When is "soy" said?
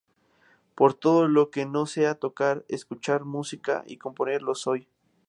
4.55-4.87